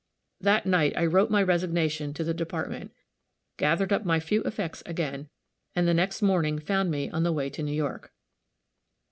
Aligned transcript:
That 0.39 0.65
night 0.65 0.93
I 0.97 1.05
wrote 1.05 1.29
my 1.29 1.43
resignation 1.43 2.11
to 2.15 2.23
the 2.23 2.33
Department, 2.33 2.91
gathered 3.57 3.93
up 3.93 4.03
my 4.03 4.19
few 4.19 4.41
effects 4.45 4.81
again, 4.83 5.29
and 5.75 5.87
the 5.87 5.93
next 5.93 6.23
morning 6.23 6.57
found 6.57 6.89
me 6.89 7.11
on 7.11 7.21
the 7.21 7.31
way 7.31 7.51
to 7.51 7.61
New 7.61 7.71
York. 7.75 8.11